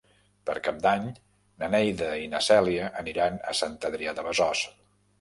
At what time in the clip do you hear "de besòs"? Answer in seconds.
4.21-4.69